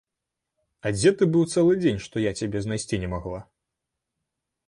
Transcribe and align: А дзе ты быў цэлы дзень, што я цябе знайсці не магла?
А 0.85 0.91
дзе 0.95 1.09
ты 1.19 1.27
быў 1.33 1.43
цэлы 1.57 1.73
дзень, 1.83 2.01
што 2.07 2.25
я 2.25 2.31
цябе 2.41 2.57
знайсці 2.67 3.01
не 3.03 3.11
магла? 3.13 3.45